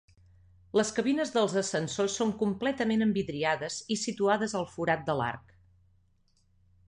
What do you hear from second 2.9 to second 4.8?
envidriades i situades al